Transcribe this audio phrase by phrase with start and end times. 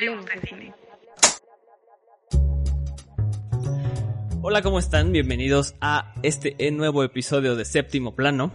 [0.00, 0.74] Hablemos de cine.
[4.40, 5.12] Hola, ¿cómo están?
[5.12, 8.50] Bienvenidos a este nuevo episodio de Séptimo Plano.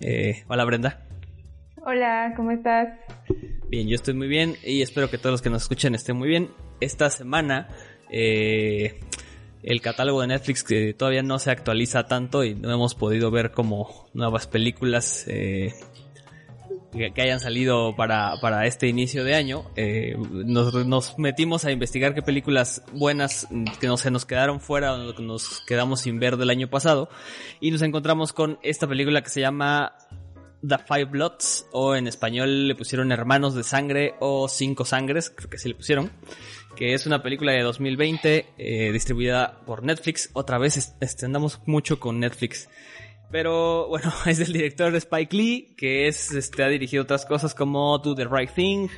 [0.00, 1.06] Eh, hola, Brenda.
[1.84, 2.88] Hola, ¿cómo estás?
[3.68, 6.30] Bien, yo estoy muy bien y espero que todos los que nos escuchen estén muy
[6.30, 6.52] bien.
[6.80, 7.68] Esta semana
[8.08, 8.98] eh,
[9.62, 13.50] el catálogo de Netflix que todavía no se actualiza tanto y no hemos podido ver
[13.50, 15.74] como nuevas películas eh,
[16.92, 19.64] que, hayan salido para, para, este inicio de año.
[19.76, 23.46] Eh, nos, nos, metimos a investigar qué películas buenas
[23.80, 27.08] que no se nos quedaron fuera o nos quedamos sin ver del año pasado
[27.60, 29.94] y nos encontramos con esta película que se llama
[30.66, 35.50] The Five Bloods o en español le pusieron Hermanos de Sangre o Cinco Sangres, creo
[35.50, 36.10] que sí le pusieron
[36.78, 40.30] que es una película de 2020 eh, distribuida por Netflix.
[40.32, 42.68] Otra vez este, andamos mucho con Netflix.
[43.30, 47.98] Pero bueno, es del director Spike Lee, que es, este, ha dirigido otras cosas como
[47.98, 48.88] Do the Right Thing,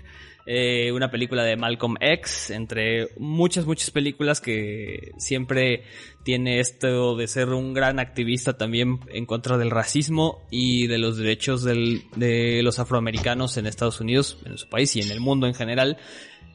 [0.47, 5.84] eh, una película de Malcolm X, entre muchas, muchas películas que siempre
[6.25, 11.19] tiene esto de ser un gran activista también en contra del racismo y de los
[11.19, 15.47] derechos del, de los afroamericanos en Estados Unidos, en su país y en el mundo
[15.47, 15.98] en general.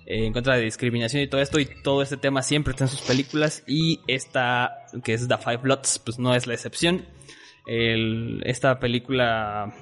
[0.07, 2.89] Eh, en contra de discriminación y todo esto, y todo este tema siempre está en
[2.89, 7.05] sus películas, y esta, que es The Five Bloods, pues no es la excepción.
[7.65, 9.73] Esta película,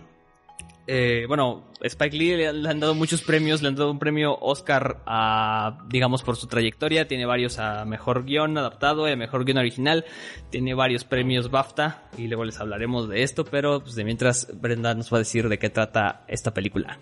[0.88, 5.02] eh, bueno, Spike Lee le, han dado muchos premios, le han dado un premio Oscar
[5.06, 10.06] a, digamos, por su trayectoria, tiene varios a Mejor Guión Adaptado a Mejor Guión Original,
[10.50, 14.94] tiene varios premios BAFTA, y luego les hablaremos de esto, pero pues de mientras Brenda
[14.94, 17.00] nos va a decir de qué trata esta película.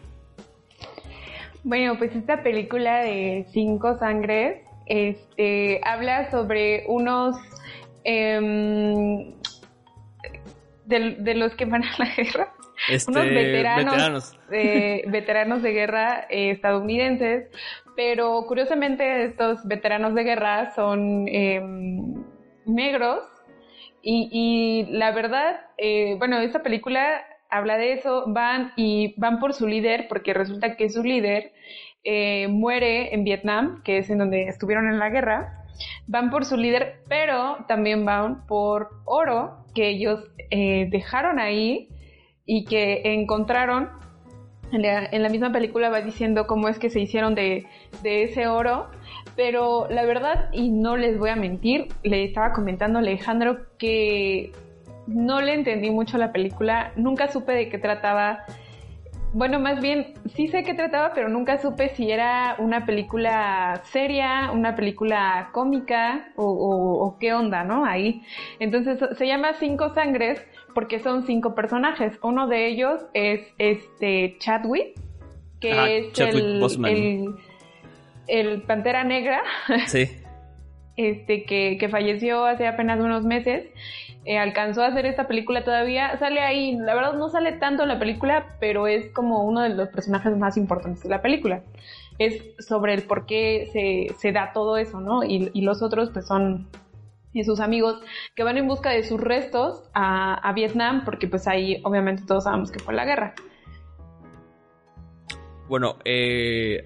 [1.64, 7.38] Bueno, pues esta película de Cinco Sangres este, habla sobre unos
[8.04, 9.32] em,
[10.86, 12.54] de, los que van a la guerra.
[12.90, 14.34] Este, unos veteranos,
[15.08, 15.62] veteranos.
[15.62, 17.50] De, guerra eh, estadounidenses,
[17.96, 22.24] pero curiosamente estos veteranos de guerra son em,
[22.66, 23.24] negros
[24.02, 29.54] y, y, la verdad, eh, bueno, esta película habla de eso, van y van por
[29.54, 31.52] su líder, porque resulta que su líder
[32.04, 35.61] eh, muere en Vietnam, que es en donde estuvieron en la guerra.
[36.08, 41.90] Van por su líder, pero también van por oro que ellos eh, dejaron ahí
[42.46, 43.90] y que encontraron.
[44.72, 47.66] En la, misma película va diciendo cómo es que se hicieron de,
[48.04, 48.88] de ese oro,
[49.36, 54.54] pero la verdad, y no les voy a mentir, le estaba comentando a Alejandro que
[55.08, 58.46] no le entendí mucho la película, nunca supe de qué trataba.
[59.34, 64.52] Bueno, más bien, sí sé qué trataba, pero nunca supe si era una película seria,
[64.52, 67.86] una película cómica o, qué onda, ¿no?
[67.86, 68.24] Ahí.
[68.60, 72.20] Entonces, se llama Cinco Sangres porque son cinco personajes.
[72.22, 75.00] Uno de ellos es este Chadwick,
[75.62, 77.36] que es el,
[78.28, 79.42] el, Pantera Negra.
[79.88, 80.10] Sí.
[80.98, 83.66] Este, que, que falleció hace apenas unos meses
[84.26, 86.18] eh, alcanzó a hacer esta película todavía.
[86.18, 89.70] Sale ahí, la verdad no sale tanto en la película, pero es como uno de
[89.70, 91.64] los personajes más importantes de la película.
[92.20, 95.24] Es sobre el por qué se, se da todo eso, ¿no?
[95.24, 96.68] Y, y los otros pues son
[97.44, 98.02] sus amigos
[98.36, 102.44] que van en busca de sus restos a, a Vietnam, porque pues ahí obviamente todos
[102.44, 103.34] sabemos que fue la guerra.
[105.68, 106.86] Bueno, eh,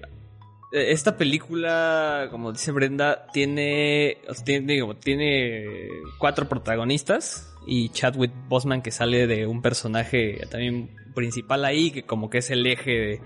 [0.72, 5.88] esta película, como dice Brenda, tiene, tiene, tiene
[6.18, 12.30] cuatro protagonistas y Chadwick Bosman que sale de un personaje también principal ahí, que como
[12.30, 13.20] que es el eje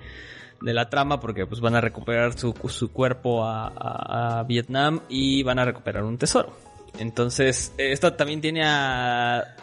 [0.63, 5.59] de, la trama porque pues van a recuperar su, su cuerpo a, Vietnam y van
[5.59, 6.55] a recuperar un tesoro.
[6.99, 9.57] Entonces, esto también tiene a...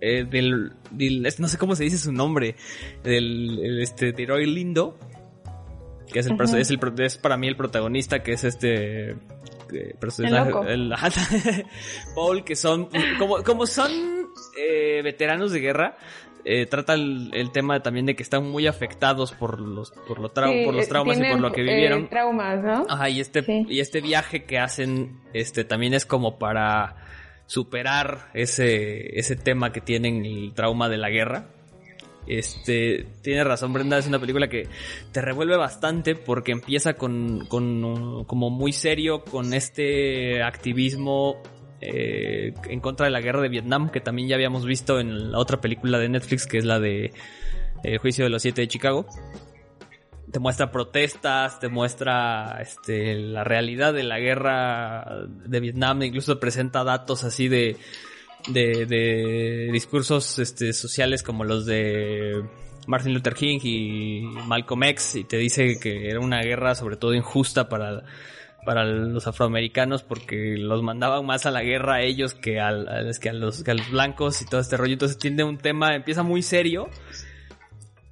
[0.00, 0.26] Eh,
[1.38, 2.56] no sé cómo se dice su nombre,
[3.02, 4.98] del este, de Roy Lindo,
[6.14, 10.52] que es el, es, el es para mí el protagonista, que es este eh, personaje,
[10.72, 10.94] el,
[12.14, 12.88] Paul, que son,
[13.18, 13.90] como, como son
[14.56, 15.96] eh, veteranos de guerra,
[16.44, 20.74] eh, trata el, tema también de que están muy afectados por los por, los por
[20.74, 22.08] los traumas y por lo que vivieron.
[22.08, 22.86] traumas, ¿no?
[22.88, 26.94] Ajá, y este, y este viaje que hacen este también es como para
[27.46, 31.48] superar ese, ese tema que tienen el trauma de la guerra.
[32.26, 34.66] Este, tiene razón Brenda, es una película que
[35.12, 41.42] te revuelve bastante porque empieza con, con como muy serio con este activismo
[41.82, 45.38] eh, en contra de la guerra de Vietnam que también ya habíamos visto en la
[45.38, 47.12] otra película de Netflix que es la de
[47.82, 49.06] El juicio de los siete de Chicago.
[50.32, 56.82] Te muestra protestas, te muestra este, la realidad de la guerra de Vietnam, incluso presenta
[56.82, 57.76] datos así de
[58.48, 62.44] de, de discursos este, sociales como los de
[62.86, 67.14] Martin Luther King y Malcolm X y te dice que era una guerra sobre todo
[67.14, 68.04] injusta para,
[68.64, 73.18] para los afroamericanos porque los mandaban más a la guerra a ellos que, a los,
[73.18, 73.30] que
[73.70, 74.94] a los blancos y todo este rollo.
[74.94, 76.88] Entonces tiene un tema, empieza muy serio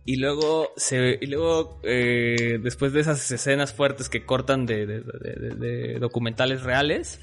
[0.05, 6.63] y luego se y luego eh, después de esas escenas fuertes que cortan de, documentales
[6.63, 7.21] reales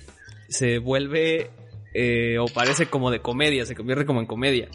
[0.47, 1.51] se vuelve
[1.93, 4.69] eh, o parece como de comedia se convierte como en comedia.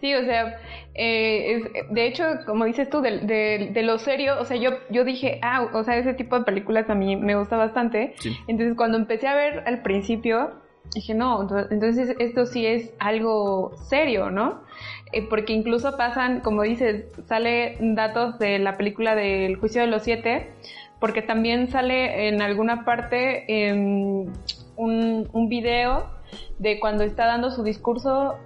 [0.00, 0.60] Sí o sea
[0.94, 5.38] eh, de hecho como dices tú de, de, lo serio o sea yo yo dije
[5.42, 8.14] ah o sea ese tipo de películas a mí me gusta bastante
[8.46, 10.52] entonces cuando empecé a ver al principio
[10.94, 14.62] dije no entonces esto sí es algo serio no
[15.12, 20.02] eh, porque incluso pasan, como dices, sale datos de la película del juicio de los
[20.02, 20.50] siete,
[21.00, 23.44] porque también sale en alguna parte
[24.78, 26.06] un, un video
[26.58, 28.38] de cuando está dando su discurso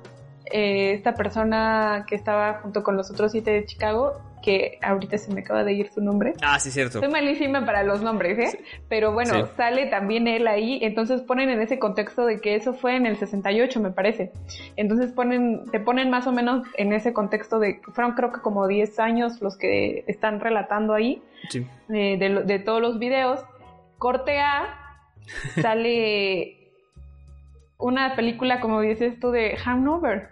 [0.47, 5.33] eh, esta persona que estaba junto con los otros siete de Chicago que ahorita se
[5.33, 6.35] me acaba de ir su nombre.
[6.43, 6.99] Ah, sí, cierto.
[6.99, 8.59] Soy malísima para los nombres, ¿eh?
[8.89, 12.97] Pero bueno, sale también él ahí, entonces ponen en ese contexto de que eso fue
[12.97, 14.33] en el 68, me parece.
[14.77, 18.41] Entonces ponen, te ponen más o menos en ese contexto de que fueron creo que
[18.41, 21.65] como 10 años los que están relatando ahí, sí.
[21.89, 23.41] Eh, de, de todos los videos.
[23.99, 24.82] Corte A,
[25.61, 26.59] sale
[27.79, 30.29] una película, como dices tú, de Hanover.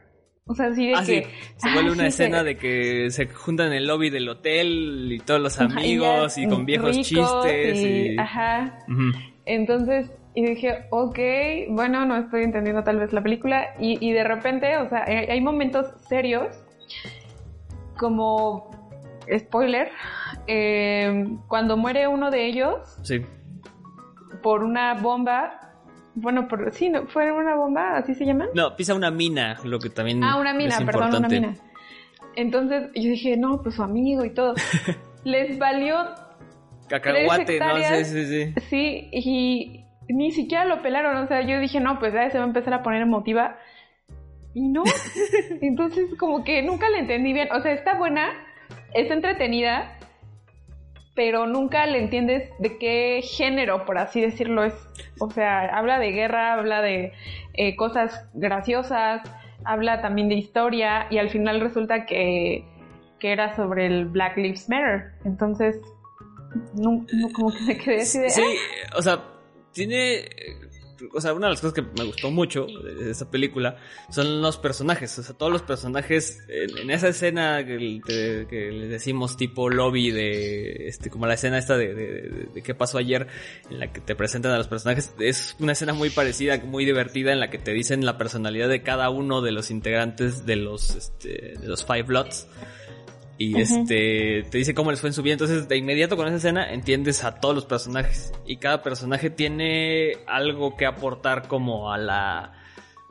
[0.47, 1.27] O sea, así de ah, que.
[1.57, 5.41] Se vuelve una escena de que se juntan en el lobby del hotel y todos
[5.41, 7.79] los amigos y, con viejos chistes.
[7.79, 8.79] Y, Ajá.
[9.47, 11.19] Entonces, y dije, ok,
[11.71, 13.75] bueno, no estoy entendiendo tal vez la película.
[13.79, 16.49] Y, y de repente, o sea, hay momentos serios,
[17.97, 18.71] como
[19.39, 19.91] spoiler,
[20.47, 22.99] eh, cuando muere uno de ellos.
[23.03, 23.25] Sí.
[24.43, 25.73] Por una bomba,
[26.15, 27.07] bueno, por, sí, ¿no?
[27.07, 27.97] ¿fue una bomba?
[27.97, 28.49] ¿Así se llama?
[28.55, 30.23] No, pisa una mina, lo que también.
[30.25, 31.55] Ah, una mina, perdón, una mina.
[32.37, 34.55] Entonces yo dije, no, pues su amigo y todo.
[35.25, 35.97] Les valió.
[36.89, 38.55] Cacahuate, no sí, sí, sí.
[38.69, 41.17] Sí, y ni siquiera lo pelaron.
[41.17, 43.59] O sea, yo dije, no, pues ya se va a empezar a poner emotiva.
[44.55, 44.83] Y no.
[45.61, 47.49] Entonces, como que nunca le entendí bien.
[47.53, 48.31] O sea, está buena,
[48.95, 49.97] es entretenida,
[51.21, 54.73] pero nunca le entiendes de qué género, por así decirlo, es.
[55.19, 57.13] O sea, habla de guerra, habla de
[57.53, 59.21] eh, cosas graciosas,
[59.63, 62.65] habla también de historia y al final resulta que,
[63.19, 65.13] que era sobre el Black Lives Matter.
[65.27, 65.79] Entonces,
[66.75, 68.31] no, como que me quedé así de...
[68.31, 68.57] Sí,
[68.97, 69.23] o sea,
[69.75, 70.25] tiene
[71.13, 73.77] o sea, una de las cosas que me gustó mucho de esa película
[74.11, 75.19] son los personajes.
[75.19, 78.01] O sea, todos los personajes en, esa escena que,
[78.49, 82.99] que, les decimos tipo lobby de, este, como la escena esta de, de, qué pasó
[82.99, 83.27] ayer,
[83.71, 87.33] en la que te presentan a los personajes, es una escena muy parecida, muy divertida,
[87.33, 90.97] en la que te dicen la personalidad de cada uno de los integrantes de los,
[90.97, 92.47] este, de los Five Bloods
[93.41, 95.33] y este te dice cómo les fue en su vida.
[95.33, 100.13] Entonces, de inmediato con esa escena entiendes a todos los personajes y cada personaje tiene
[100.27, 102.53] algo que aportar como a la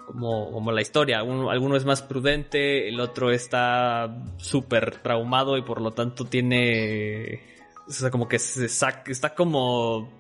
[0.06, 1.18] como, como la historia.
[1.18, 7.42] Alguno, es más prudente, el otro está súper traumado y por lo tanto tiene
[7.88, 10.12] o sea, como que se está como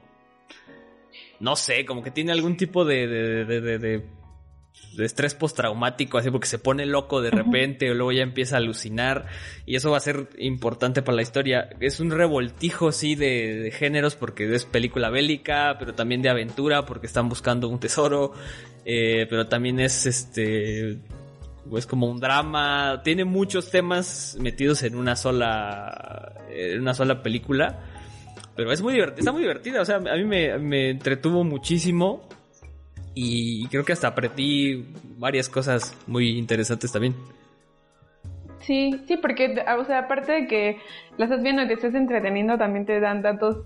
[1.39, 4.18] no sé, como que tiene algún tipo de, de de
[4.97, 9.27] estrés postraumático, así porque se pone loco de repente o luego ya empieza a alucinar
[9.65, 11.69] y eso va a ser importante para la historia.
[11.79, 17.07] Es un revoltijo, sí, de, géneros porque es película bélica, pero también de aventura porque
[17.07, 18.33] están buscando un tesoro,
[18.85, 20.99] eh, pero también es este
[21.75, 27.79] es como un drama, tiene muchos temas metidos en una sola en una sola película.
[28.55, 32.27] Pero es muy divertida, está muy divertida, o sea, a mí me, me entretuvo muchísimo
[33.21, 34.85] y creo que hasta aprendí
[35.17, 37.15] varias cosas muy interesantes también.
[38.61, 40.77] Sí, sí, porque, o sea, aparte de que
[41.17, 43.57] la estás viendo y te estás entreteniendo, también te dan datos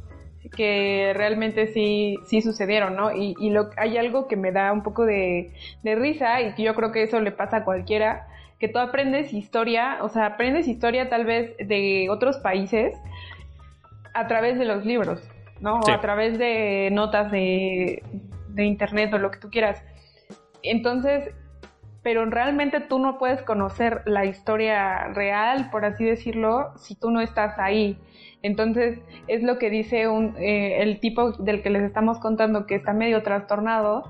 [0.55, 3.15] que realmente sí, sí sucedieron, ¿no?
[3.15, 6.63] Y, y lo, hay algo que me da un poco de, de risa y que
[6.63, 8.27] yo creo que eso le pasa a cualquiera,
[8.59, 12.95] que tú aprendes historia, o sea, aprendes historia tal vez de otros países
[14.13, 15.21] a través de los libros,
[15.59, 15.79] ¿no?
[15.79, 18.01] O a través de notas de,
[18.53, 19.81] de internet o lo que tú quieras.
[20.61, 21.31] Entonces,
[22.03, 27.21] pero realmente tú no puedes conocer la historia real, por así decirlo, si tú no
[27.21, 27.97] estás ahí.
[28.41, 32.75] Entonces, es lo que dice un, eh, el tipo del que les estamos contando que
[32.75, 34.03] está medio trastornado,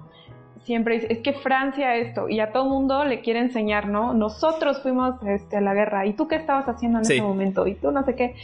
[0.64, 4.14] siempre dice, es que Francia esto, y a todo mundo le quiere enseñar, ¿no?
[4.14, 7.68] Nosotros fuimos este, a la guerra, ¿y tú qué estabas haciendo en ese momento?
[7.68, 8.36] Y tú no sé qué.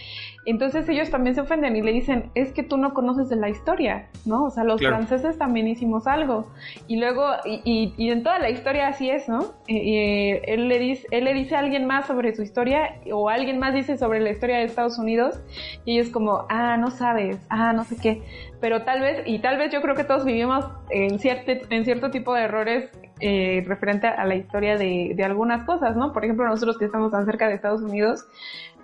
[0.50, 3.50] Entonces ellos también se ofenden y le dicen, es que tú no conoces de la
[3.50, 4.46] historia, ¿no?
[4.46, 6.48] O sea, los franceses también hicimos algo.
[6.88, 9.54] Y luego, y, y, en toda la historia así es, ¿no?
[9.68, 13.60] Y, él, le dice, él le dice a alguien más sobre su historia, o alguien
[13.60, 15.40] más dice sobre la historia de Estados Unidos,
[15.86, 18.24] y ellos como, ah, no sabes, ah, no sé qué.
[18.60, 22.10] Pero tal vez, y tal vez yo creo que todos vivimos en cierto, en cierto
[22.10, 22.90] tipo de errores
[23.22, 26.12] eh, referente a la historia de, de algunas cosas, ¿no?
[26.12, 28.28] Por ejemplo, nosotros que estamos tan cerca de Estados Unidos,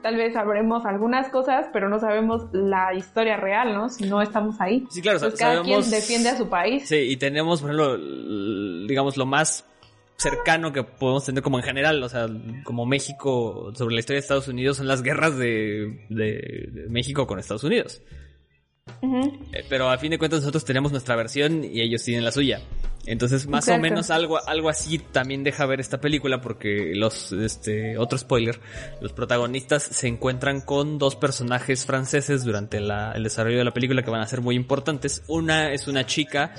[0.06, 3.90] tal vez sabremos algunas cosas, pero no sabemos la historia real, ¿no?
[3.90, 4.86] Si no estamos ahí.
[4.92, 6.88] Sí, claro, cada quien defiende a su país.
[6.88, 7.98] Sí, y tenemos, por ejemplo,
[8.88, 9.66] digamos, lo más
[10.16, 12.28] cercano que podemos tener como en general, o sea,
[12.64, 17.40] como México sobre la historia de Estados Unidos son las guerras de, de México con
[17.40, 18.04] Estados Unidos.
[19.02, 22.62] Eh, pero a fin de cuentas nosotros tenemos nuestra versión y ellos tienen la suya.
[23.08, 28.00] Entonces, más o menos algo, algo así también deja ver esta película porque los, este,
[28.00, 28.60] otro spoiler,
[29.00, 34.10] los protagonistas se encuentran con dos personajes franceses durante el desarrollo de la película que
[34.10, 35.24] van a ser muy importantes.
[35.28, 36.54] Una es una chica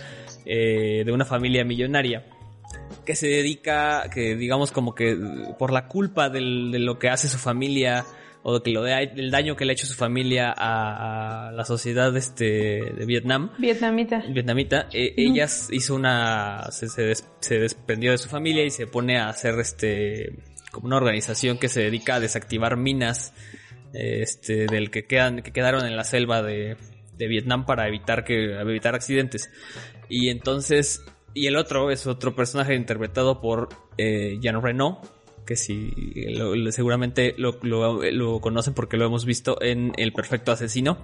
[0.45, 2.25] eh, de una familia millonaria
[3.05, 5.17] que se dedica, que digamos como que
[5.59, 8.05] por la culpa de lo que hace su familia,
[8.49, 12.17] o que lo de, el daño que le ha hecho su familia a, la sociedad
[12.17, 12.45] este
[12.97, 13.51] de Vietnam.
[13.59, 14.23] Vietnamita.
[14.29, 14.89] Vietnamita.
[14.93, 19.59] E, ella hizo una se, se, desprendió de su familia y se pone a hacer
[19.59, 20.39] este
[20.71, 23.35] como una organización que se dedica a desactivar minas
[23.93, 26.77] este del que quedan que quedaron en la selva de,
[27.17, 29.51] de Vietnam para evitar que evitar accidentes.
[30.09, 35.03] Y entonces y el otro es otro personaje interpretado por eh, Jean Reno,
[35.47, 35.93] que si
[36.71, 40.99] seguramente lo, conocen porque lo hemos visto en El Perfecto Asesino.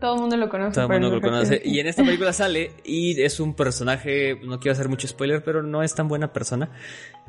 [0.00, 0.74] Todo el mundo lo conoce.
[0.74, 1.62] Todo el mundo lo conoce.
[1.64, 5.62] Y en esta película sale y es un personaje, no quiero hacer mucho spoiler, pero
[5.62, 6.70] no es tan buena persona.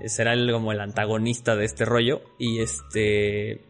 [0.05, 2.21] Será el, como el antagonista de este rollo.
[2.37, 3.61] Y este...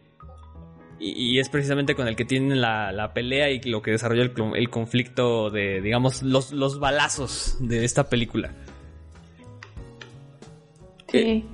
[0.98, 4.70] Y, es precisamente con el que tienen la, pelea y lo que desarrolla el, el
[4.70, 8.54] conflicto de, digamos, los, los balazos de esta película.
[11.16, 11.46] Sí,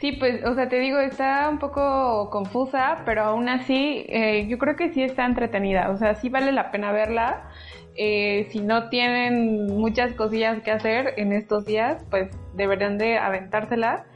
[0.00, 4.58] sí, pues, o sea, te digo, está un poco confusa, pero aún así, eh, yo
[4.58, 7.50] creo que sí está entretenida, o sea, sí vale la pena verla.
[7.96, 14.06] Eh, si no tienen muchas cosillas que hacer en estos días, pues deberían de aventársela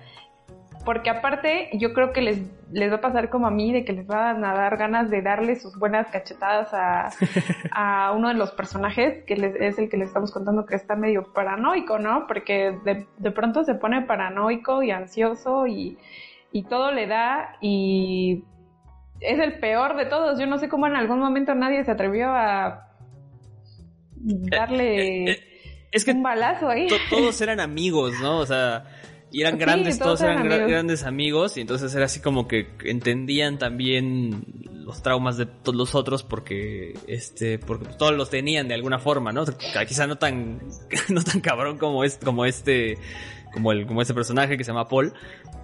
[0.84, 2.40] porque aparte yo creo que les,
[2.72, 5.22] les va a pasar como a mí, de que les van a dar ganas de
[5.22, 7.10] darle sus buenas cachetadas a,
[7.72, 11.32] a uno de los personajes, que es el que les estamos contando que está medio
[11.32, 12.26] paranoico, ¿no?
[12.26, 15.98] Porque de, de pronto se pone paranoico y ansioso y,
[16.52, 18.44] y todo le da y
[19.20, 20.38] es el peor de todos.
[20.38, 22.88] Yo no sé cómo en algún momento nadie se atrevió a
[24.50, 25.24] darle...
[25.24, 25.38] Eh, eh,
[25.92, 26.88] es que un balazo ahí.
[27.08, 28.38] todos eran amigos, ¿no?
[28.38, 28.84] O sea,
[29.34, 34.44] y eran grandes, todos, eran, grandes amigos y entonces era así como que entendían también
[34.72, 39.32] los traumas de todos los otros porque este porque todos los tenían de alguna forma,
[39.32, 39.44] ¿no?
[39.88, 40.60] quizá no tan
[41.08, 42.96] no tan cabrón como es como este
[43.52, 45.12] como el como ese personaje que se llama Paul,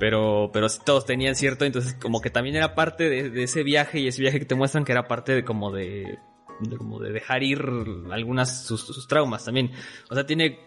[0.00, 4.00] pero pero sí todos tenían cierto, entonces como que también era parte de, ese viaje
[4.00, 6.18] y ese viaje que te muestran que era parte de como de
[6.76, 7.64] como de dejar ir
[8.10, 9.70] algunas sus, sus, traumas también.
[10.10, 10.58] O sea, tiene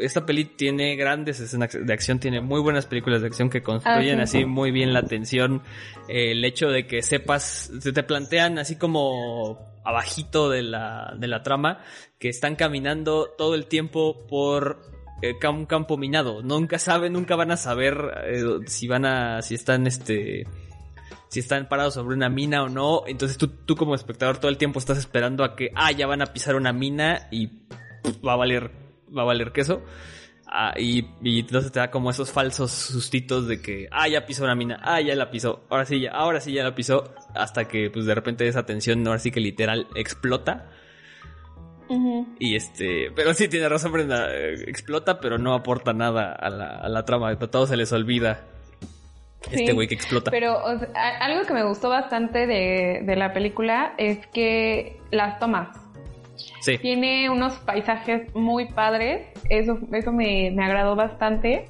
[0.00, 4.20] esta peli tiene grandes escenas de acción, tiene muy buenas películas de acción que construyen
[4.20, 5.62] ah, así muy bien la tensión.
[6.08, 11.42] el hecho de que sepas, se te plantean así como abajito de la, de la
[11.42, 11.80] trama,
[12.18, 14.80] que están caminando todo el tiempo por
[15.22, 16.42] eh, un campo minado.
[16.42, 20.46] Nunca saben, nunca van a saber eh, si van a, si están este,
[21.28, 23.04] si están parados sobre una mina o no.
[23.06, 26.22] Entonces tú, tú como espectador todo el tiempo estás esperando a que, ah, ya van
[26.22, 27.50] a pisar una mina y
[28.26, 28.81] va a valer
[29.16, 29.82] va a valer queso.
[30.54, 34.54] Ah, y, entonces te da como esos falsos sustitos de que, ah, ya pisó una
[34.54, 37.88] mina, ah, ya la pisó, ahora sí, ya, ahora sí ya la pisó, hasta que
[37.88, 40.68] pues de repente esa tensión, ahora sí que literal explota.
[42.38, 46.76] Y este, pero sí tiene razón Brenda, eh, explota, pero no aporta nada a la,
[46.76, 48.46] a la trama, a todos se les olvida
[49.50, 50.30] este güey que explota.
[50.30, 55.68] Pero algo que me gustó bastante de, de la película es que las tomas,
[56.80, 61.66] tiene unos paisajes muy padres, eso, eso me, me agradó bastante.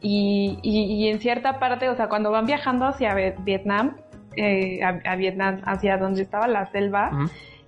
[0.00, 3.96] Y, y, en cierta parte, o sea, cuando van viajando hacia Vietnam,
[4.36, 7.10] eh, a, Vietnam, hacia donde estaba la selva,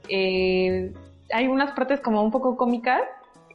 [0.09, 0.93] eh,
[1.33, 3.01] hay unas partes como un poco cómicas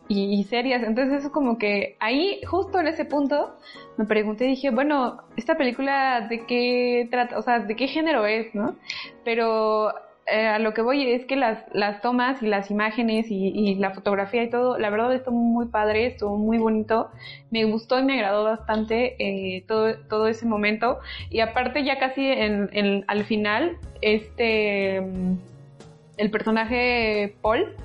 [0.08, 0.84] y, serias.
[0.84, 3.56] Entonces eso como que ahí, justo en ese punto,
[3.98, 8.54] me pregunté, dije, bueno, esta película de qué trata, o sea, de qué género es,
[8.54, 8.76] ¿no?
[9.24, 9.94] Pero
[10.28, 13.92] eh, a lo que voy es que las, las tomas y las imágenes y, la
[13.92, 17.10] fotografía y todo, la verdad estuvo muy padre, estuvo muy bonito,
[17.50, 21.00] me gustó y me agradó bastante eh, todo, todo ese momento.
[21.30, 27.76] Y aparte ya casi en, al final, este, el personaje Paul,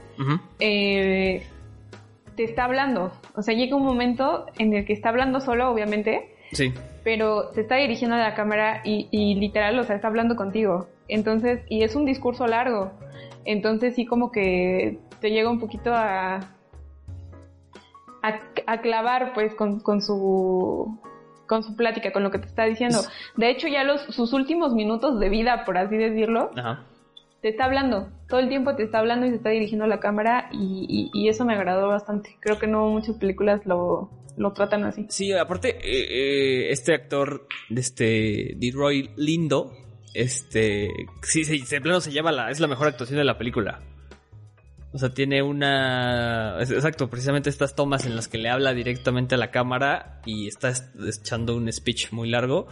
[0.61, 1.43] eh,
[2.37, 3.13] te está hablando.
[3.35, 6.35] O sea, llega un momento en el que está hablando solo, obviamente.
[6.53, 6.73] Sí.
[7.03, 10.87] Pero se está dirigiendo a la cámara y, y literal, o sea, está hablando contigo.
[11.09, 12.93] Entonces, y es un discurso largo.
[13.45, 16.57] Entonces sí como que te llega un poquito a,
[18.23, 20.99] a, clavar pues con, con, su
[21.47, 22.99] con su plática, con lo que te está diciendo.
[23.37, 26.51] De hecho, ya los, sus últimos minutos de vida, por así decirlo,
[27.41, 28.09] te está hablando.
[28.29, 31.29] Todo el tiempo te está hablando y se está dirigiendo a la cámara y, y,
[31.29, 32.37] eso me agradó bastante.
[32.41, 35.07] Creo que no muchas películas lo, lo tratan así.
[35.09, 39.73] Sí, aparte, eh, eh, este actor, este, Roy Lindo,
[40.23, 40.91] este,
[41.23, 43.81] sí, sí, de plano se lleva la, es la mejor actuación de la película.
[44.93, 46.57] O sea, tiene una...
[46.61, 50.73] Exacto, precisamente estas tomas en las que le habla directamente a la cámara y está
[51.07, 52.67] echando un speech muy largo.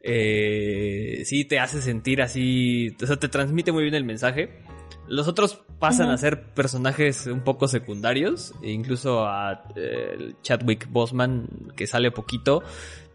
[0.00, 2.96] Eh, sí, te hace sentir así...
[3.02, 4.62] O sea, te transmite muy bien el mensaje.
[5.08, 8.54] Los otros pasan a ser personajes un poco secundarios.
[8.62, 12.62] E incluso a eh, Chadwick Boseman, que sale poquito,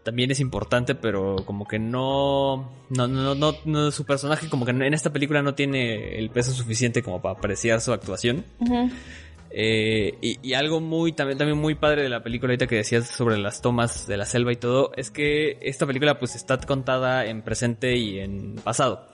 [0.04, 3.34] también es importante, pero como que no, no, no,
[3.64, 7.38] no, su personaje como que en esta película no tiene el peso suficiente como para
[7.38, 8.44] apreciar su actuación.
[9.50, 13.38] Eh, y, algo muy, también, también muy padre de la película ahorita que decías sobre
[13.38, 17.42] las tomas de la selva y todo, es que esta película pues está contada en
[17.42, 19.08] presente y en pasado.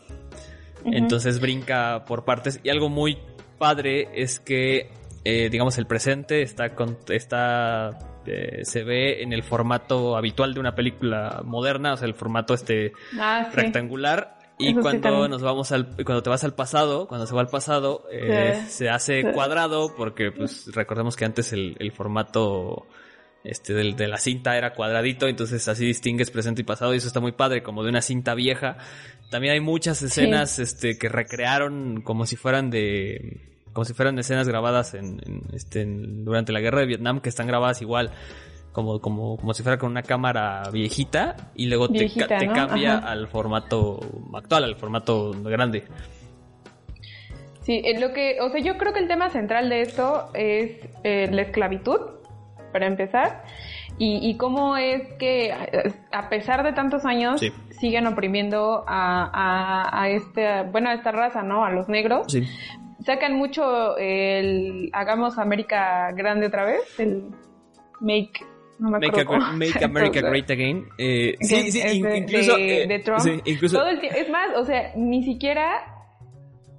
[0.85, 2.59] Entonces brinca por partes.
[2.65, 3.19] Y algo muy
[3.59, 4.91] padre es que,
[5.25, 10.61] eh, digamos, el presente está, con, está este, se ve en el formato habitual de
[10.61, 14.39] una película moderna, o sea, el formato este ah, rectangular.
[14.59, 18.05] Y cuando nos vamos al, cuando te vas al pasado, cuando se va al pasado,
[18.13, 22.87] eh, se hace cuadrado, porque pues recordemos que antes el, formato
[23.43, 27.21] este de la cinta era cuadradito, entonces así distingues presente y pasado, y eso está
[27.21, 28.77] muy padre, como de una cinta vieja.
[29.31, 34.49] También hay muchas escenas este, que recrearon como si fueran de como si fueran escenas
[34.49, 35.21] grabadas en,
[35.53, 38.11] este, durante la guerra de Vietnam, que están grabadas igual,
[38.73, 44.01] como, como, como si fuera con una cámara viejita, y luego te, cambia al formato
[44.35, 45.85] actual, al formato grande.
[47.63, 50.89] Sí, eh, lo que, o sea, yo creo que el tema central de esto es
[51.05, 52.01] eh, la esclavitud,
[52.73, 53.45] para empezar,
[54.03, 55.53] y, cómo es que
[56.11, 61.67] a pesar de tantos años siguen oprimiendo a, a, este, bueno, a esta raza, ¿no?
[61.67, 62.33] A los negros.
[62.33, 62.47] Sí
[63.11, 67.25] sacan mucho el hagamos América grande otra vez, el
[68.01, 68.41] make
[68.79, 69.25] no me make,
[69.57, 70.87] make, America Great Again.
[70.97, 73.21] Eh, sí, sí, incluso, de, eh, Trump.
[73.21, 75.83] Sí, incluso, Todo el es más, o sea, ni siquiera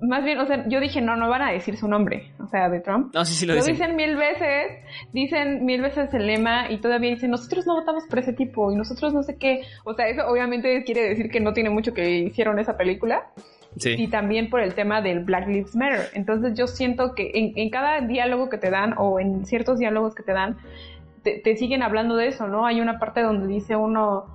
[0.02, 2.70] más bien, o sea, yo dije, no, no van a decir su nombre, o sea,
[2.70, 3.14] de Trump.
[3.14, 3.96] No, sí, sí lo, lo dicen.
[3.96, 4.80] mil veces,
[5.14, 8.76] dicen mil veces el lema y todavía dicen, nosotros no votamos por ese tipo y
[8.76, 9.62] nosotros no sé qué.
[9.84, 13.28] O sea, eso obviamente quiere decir que no tiene mucho que hicieron esa película
[13.76, 16.10] y también por el tema del Black Lives Matter.
[16.14, 20.24] Entonces yo siento que en, cada diálogo que te dan o en ciertos diálogos que
[20.24, 20.58] te dan,
[21.24, 22.66] te, siguen hablando de eso, ¿no?
[22.66, 24.26] Hay una parte donde dice uno,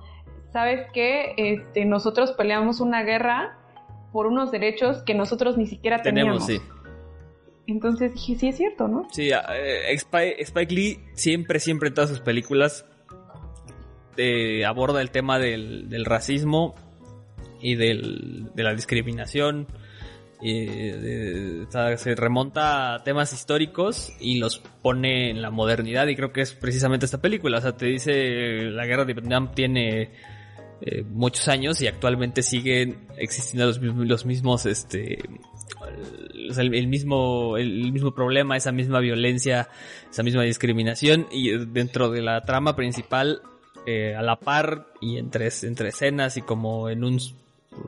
[0.51, 1.33] ¿sabes qué?
[1.37, 3.57] Este, nosotros peleamos una guerra
[4.11, 6.45] por unos derechos que nosotros ni siquiera teníamos.
[6.45, 6.73] Tenemos, sí.
[7.67, 9.07] Entonces dije, sí es cierto, ¿no?
[9.11, 12.85] Sí, eh, Spike, Lee siempre, siempre en todas sus películas
[14.15, 16.75] eh, aborda el tema del, del racismo
[17.61, 19.67] y del, de la discriminación.
[20.39, 26.53] se remonta a temas históricos y los pone en la modernidad y creo que es
[26.53, 27.57] precisamente esta película.
[27.59, 30.11] O sea, te dice la guerra de Vietnam tiene
[30.81, 35.17] eh, muchos años y actualmente siguen existiendo los los mismos este,
[36.57, 39.69] el, mismo, el mismo problema, esa misma violencia,
[40.09, 43.41] esa misma discriminación y dentro de la trama principal
[43.85, 47.19] eh, a la par y entre, entre escenas y como en un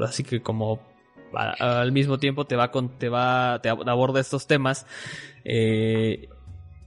[0.01, 0.79] así que como
[1.33, 4.85] al mismo tiempo te va con, te va, te aborda estos temas.
[5.45, 6.29] Eh,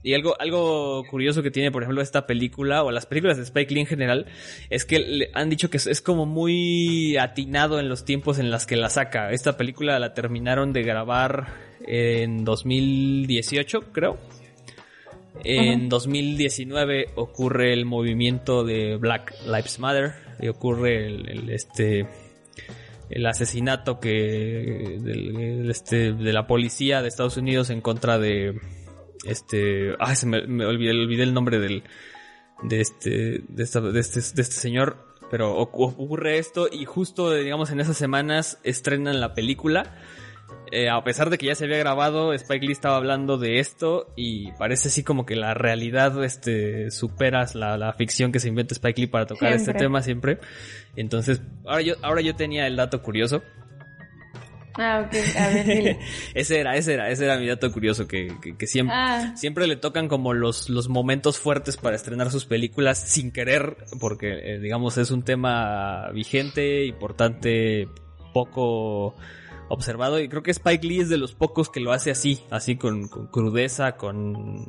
[0.05, 3.73] y algo, algo curioso que tiene, por ejemplo, esta película, o las películas de Spike
[3.73, 4.25] Lee en general,
[4.69, 8.65] es que le han dicho que es, como muy atinado en los tiempos en las
[8.65, 9.31] que la saca.
[9.31, 11.47] Esta película la terminaron de grabar
[11.87, 14.17] en 2018, creo.
[15.45, 22.05] En 2019 ocurre el movimiento de Black Lives Matter y ocurre el este
[23.13, 24.99] el asesinato que
[25.69, 28.59] este, de la policía de Estados Unidos en contra de
[29.25, 31.83] este ah se me, olvidé, olvidé, el nombre del
[32.63, 34.97] de este de, este de este señor
[35.29, 39.95] pero ocurre esto y justo digamos en esas semanas estrenan la película
[40.71, 44.11] eh, a pesar de que ya se había grabado, Spike Lee estaba hablando de esto
[44.15, 49.01] y parece así como que la realidad este, supera la, ficción que se inventa Spike
[49.01, 50.39] Lee para tocar este tema siempre.
[50.95, 53.43] Entonces, ahora yo, ahora yo tenía el dato curioso.
[54.75, 55.99] Ah, ok, a ver,
[56.33, 58.35] ese era, ese era, ese era mi dato curioso, que,
[58.65, 59.33] siempre, ah.
[59.35, 64.55] siempre le tocan como los, los momentos fuertes para estrenar sus películas sin querer, porque
[64.55, 67.87] eh, digamos es un tema vigente, importante,
[68.33, 69.15] poco
[69.69, 72.75] observado y creo que Spike Lee es de los pocos que lo hace así, así
[72.75, 74.67] con, crudeza, con,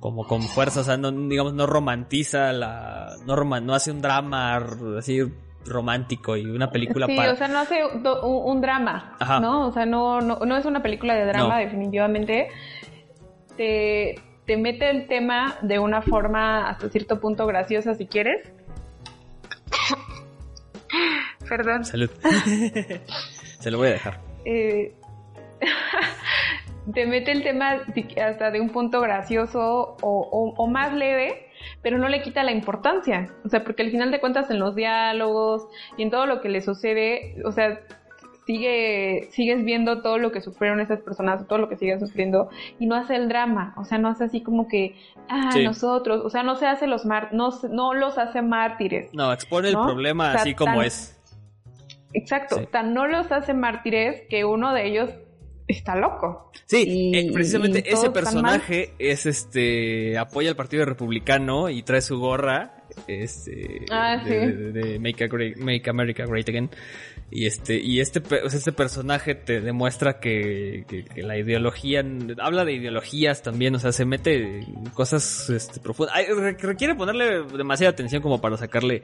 [0.00, 4.56] como con fuerza, o sea, no, digamos, no romantiza la, no, no hace un drama
[4.98, 5.20] así
[5.66, 9.68] romántico y una película sí, o sea, no hace un, drama, ¿no?
[9.68, 12.48] O sea, no, no, es una película de drama, definitivamente.
[13.56, 14.16] Te,
[14.46, 18.50] te mete el tema de una forma hasta cierto punto graciosa, si quieres.
[21.48, 21.84] Perdón.
[21.84, 22.10] Salud.
[23.64, 24.20] Se lo voy a dejar.
[24.44, 24.94] Eh,
[26.92, 27.80] te mete el tema
[28.22, 31.48] hasta de un punto gracioso o, más leve,
[31.80, 33.30] pero no le quita la importancia.
[33.42, 36.50] O sea, porque al final de cuentas en los diálogos y en todo lo que
[36.50, 37.80] le sucede, o sea,
[38.44, 42.84] sigue, sigues viendo todo lo que sufrieron esas personas, todo lo que siguen sufriendo, y
[42.84, 44.94] no hace el drama, o sea, no hace así como que,
[45.30, 49.08] ah, nosotros, o sea, no se hace los mar no, no los hace mártires.
[49.14, 51.18] No, expone el problema así como es.
[52.14, 55.10] Exacto, tan no los hace mártires que uno de ellos
[55.66, 56.52] está loco.
[56.66, 62.84] Sí, eh, precisamente ese personaje es este apoya al Partido Republicano y trae su gorra
[63.08, 66.70] este ah, de, Make, Make America Great Again
[67.34, 72.04] y este, y este, este personaje te demuestra que, la ideología,
[72.38, 76.14] habla de ideologías también, o sea, se mete en cosas este, profundas.
[76.60, 79.02] requiere ponerle demasiada atención como para sacarle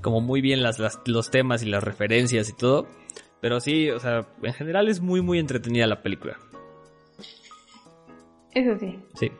[0.00, 2.86] como muy bien las, los temas y las referencias y todo.
[3.40, 6.38] Pero sí, o sea, en general es muy, muy entretenida la película.
[8.54, 9.00] Eso sí.
[9.14, 9.32] Sí.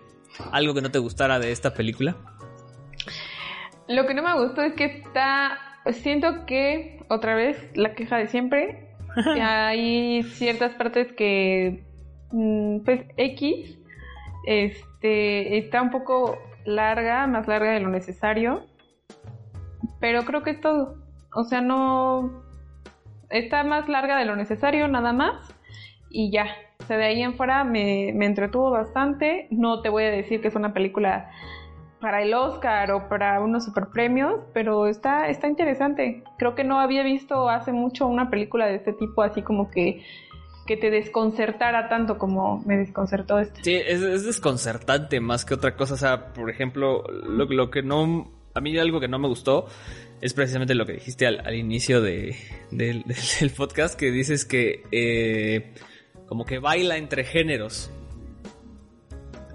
[0.51, 2.17] ¿Algo que no te gustara de esta película?
[3.87, 8.29] Lo que no me gustó es que está siento que otra vez la queja de
[8.29, 8.89] siempre.
[9.43, 11.85] hay ciertas partes que,
[12.31, 13.79] mm, pues, X,
[14.47, 18.67] este, está un poco larga, más larga de lo necesario.
[20.01, 20.97] Pero creo que es todo.
[21.35, 22.43] O sea, no.
[23.31, 25.55] Está más larga de lo necesario, nada más.
[26.11, 26.47] Y ya.
[26.81, 29.47] O sea, de ahí en fuera me, me entretuvo bastante.
[29.51, 31.31] No te voy a decir que es una película
[32.03, 36.25] para el Oscar o para unos super premios, pero está, está interesante.
[36.37, 40.03] Creo que no había visto hace mucho una película de este tipo así como que
[40.67, 43.63] que te desconcertara tanto como me desconcertó esta.
[43.63, 45.95] Sí, es, desconcertante más que otra cosa.
[45.95, 48.31] O sea, por ejemplo, lo, que no.
[48.55, 49.67] A mí algo que no me gustó
[50.21, 52.37] es precisamente lo que dijiste al, inicio de,
[52.71, 53.05] del
[53.57, 55.73] podcast, que dices que eh,
[56.27, 57.91] como que baila entre géneros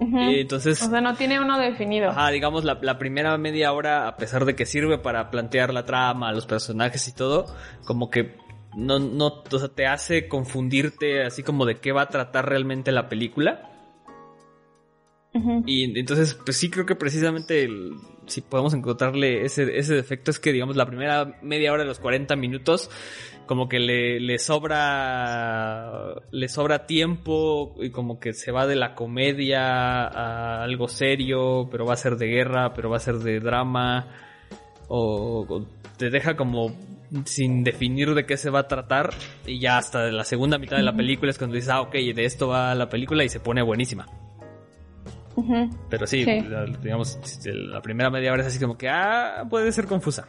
[0.00, 2.10] entonces, o sea, no tiene uno definido.
[2.10, 6.32] Ajá, digamos, la, primera media hora, a pesar de que sirve para plantear la trama,
[6.32, 7.46] los personajes y todo,
[7.84, 8.36] como que
[8.76, 12.92] no, no, o sea, te hace confundirte así como de qué va a tratar realmente
[12.92, 13.70] la película.
[15.66, 17.68] Y entonces, pues sí creo que precisamente
[18.26, 21.98] si podemos encontrarle ese, ese defecto es que, digamos, la primera media hora de los
[21.98, 22.90] 40 minutos
[23.46, 28.94] como que le, le sobra le sobra tiempo y como que se va de la
[28.94, 33.40] comedia a algo serio, pero va a ser de guerra, pero va a ser de
[33.40, 34.06] drama
[34.88, 36.76] o, te deja como
[37.24, 39.14] sin definir de qué se va a tratar
[39.46, 42.24] y ya hasta la segunda mitad de la película es cuando dices, ah, ok, de
[42.24, 44.06] esto va la película y se pone buenísima.
[45.88, 46.24] Pero sí,
[46.82, 50.28] digamos, la primera media hora es así como que, ah, puede ser confusa.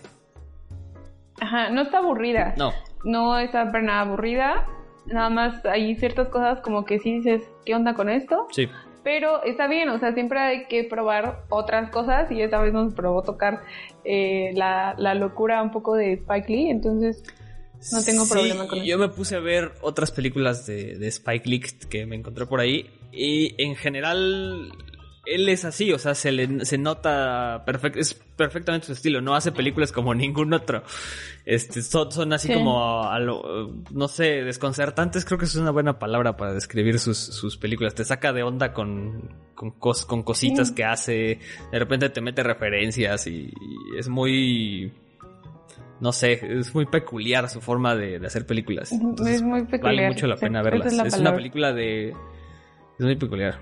[1.41, 2.53] Ajá, no está aburrida.
[2.57, 4.67] No no está para nada aburrida.
[5.05, 8.47] Nada más hay ciertas cosas como que sí dices, ¿qué onda con esto?
[8.51, 8.67] Sí.
[9.03, 12.93] Pero está bien, o sea, siempre hay que probar otras cosas y esta vez nos
[12.93, 13.61] probó tocar
[14.03, 17.23] eh, la, locura un poco de Spike Lee, entonces
[17.93, 18.87] no tengo problema con eso.
[18.87, 22.59] Yo me puse a ver otras películas de, de Spike Lee que me encontré por
[22.59, 24.73] ahí y en general
[25.29, 29.35] él es así, o sea, se le se nota perfecto, es perfectamente su estilo, no
[29.35, 30.83] hace películas como ningún otro.
[31.45, 36.37] Este, son, así como a lo, no sé, desconcertantes, creo que es una buena palabra
[36.37, 37.95] para describir sus, sus películas.
[37.95, 41.39] Te saca de onda con, con, con cositas que hace,
[41.71, 43.51] de repente te mete referencias y,
[43.97, 44.91] es muy
[45.99, 48.91] no sé, es muy peculiar su forma de, hacer películas.
[48.91, 49.95] es muy peculiar.
[49.95, 50.93] Vale mucho la pena verlas.
[50.93, 52.09] Es, es una película de...
[52.11, 53.59] Es muy peculiar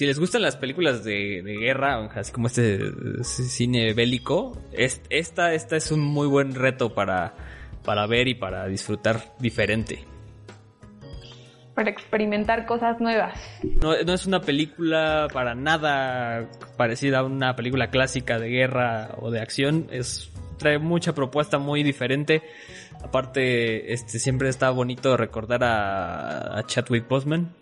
[0.00, 2.80] si les gustan las películas de, guerra, así como este
[3.22, 7.34] cine bélico, esta, esta es un muy buen reto para,
[7.84, 10.06] para ver y para disfrutar diferente.
[11.74, 13.38] para experimentar cosas nuevas.
[13.82, 19.30] No, no, es una película para nada parecida a una película clásica de guerra o
[19.30, 19.86] de acción.
[19.90, 22.42] Es trae mucha propuesta muy diferente.
[23.04, 27.54] Aparte, este siempre está bonito recordar a, a Chadwick Boseman.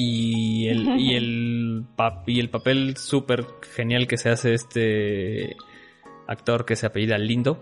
[0.00, 1.84] Y el, y el,
[2.26, 5.56] y el papel súper genial que se hace este
[6.26, 7.60] actor que se apellida Lindo,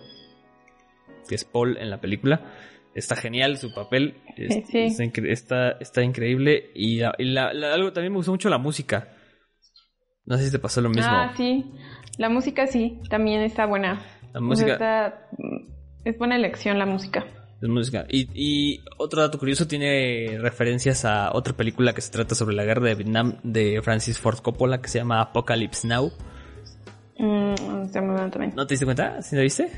[1.29, 2.43] que es Paul en la película
[2.97, 4.15] está genial su papel.
[4.37, 6.71] Está, está, increíble.
[6.75, 9.09] Y, algo también me gustó mucho la música.
[10.25, 11.13] No sé si te pasó lo mismo.
[11.13, 11.71] Ah, sí.
[12.17, 14.01] La música sí, también está buena.
[14.33, 15.29] La música.
[16.05, 17.27] es buena elección la música.
[17.61, 18.07] Es música.
[18.11, 22.65] Y, y, otro dato curioso tiene referencias a otra película que se trata sobre la
[22.65, 26.13] guerra de Vietnam de Francis Ford Coppola que se llama Apocalypse Now.
[27.19, 28.53] Mm, también.
[28.55, 29.23] ¿No te diste cuenta?
[29.23, 29.71] ¿Sí la viste?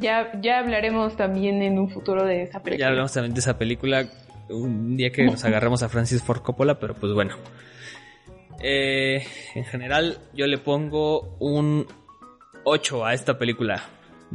[0.00, 2.78] Ya, ya hablaremos también en un futuro de esa película.
[2.78, 4.06] Ya hablaremos también de esa película
[4.50, 7.36] un día que nos agarremos a Francis Ford Coppola, pero pues bueno.
[8.60, 11.86] Eh, en general, yo le pongo un
[12.64, 13.82] 8 a esta película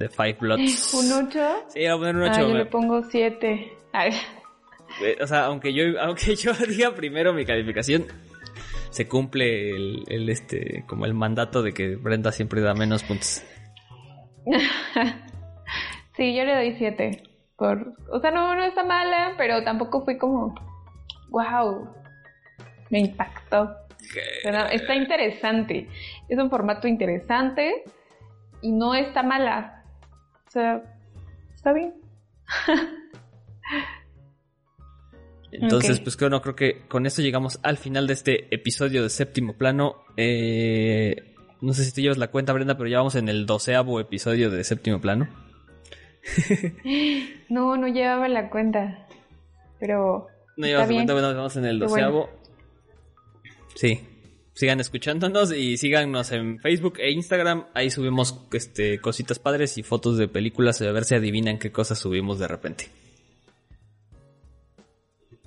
[0.01, 0.93] de Five Bloods.
[1.11, 1.39] ¿Un 8?
[1.69, 2.33] Sí, voy a poner un 8.
[2.33, 3.77] Ah, yo le pongo 7.
[5.03, 8.05] Eh, o sea, aunque yo, aunque yo diga primero mi calificación,
[8.89, 13.43] se cumple el, el, este como el mandato de que Brenda siempre da menos puntos.
[16.15, 17.23] Sí, yo le doy 7.
[17.55, 17.93] Por...
[18.11, 20.53] O sea, no, no está mala, pero tampoco fui como,
[21.29, 21.87] wow,
[22.89, 23.75] me impactó.
[24.71, 25.87] está interesante.
[26.27, 27.83] Es un formato interesante
[28.61, 29.80] y no está mala.
[30.51, 30.83] O sea,
[31.55, 31.93] está bien.
[35.53, 39.09] Entonces, pues creo, no, creo que con esto llegamos al final de este episodio de
[39.09, 40.03] séptimo plano.
[40.17, 44.01] Eh, no sé si tú llevas la cuenta, Brenda, pero ya vamos en el doceavo
[44.01, 45.29] episodio de séptimo plano.
[47.49, 49.07] no, no llevaba la cuenta.
[49.79, 50.27] Pero.
[50.57, 52.29] No llevaba la cuenta, bueno, vamos en el doceavo.
[53.75, 54.05] Sí.
[54.53, 57.67] Sigan escuchándonos y síganos en Facebook e Instagram.
[57.73, 61.99] Ahí subimos este, cositas padres y fotos de películas a ver si adivinan qué cosas
[61.99, 62.85] subimos de repente.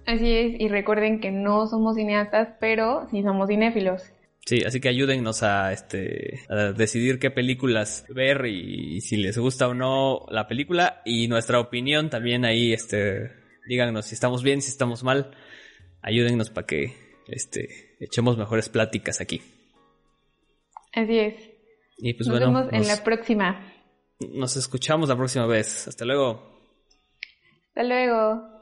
[0.06, 4.02] Así es, y recuerden que no somos cineastas, pero sí somos cinéfilos.
[4.46, 9.68] Sí, así que ayúdennos a, este, a decidir qué películas ver y, si les gusta
[9.68, 13.30] o no la película y nuestra opinión también ahí, este,
[13.66, 15.30] díganos si estamos bien, si estamos mal,
[16.02, 16.92] ayúdennos para que,
[17.28, 19.42] este, echemos mejores pláticas aquí.
[20.92, 21.34] Así es.
[21.98, 22.66] Y pues nos bueno.
[22.66, 23.72] Vemos en la próxima.
[24.32, 25.88] Nos escuchamos la próxima vez.
[25.88, 26.54] Hasta luego.
[27.68, 28.53] Hasta luego.